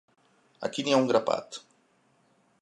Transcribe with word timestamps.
Aquí 0.67 0.85
n'hi 0.87 0.95
ha 0.95 1.01
un 1.01 1.11
grapat. 1.11 1.61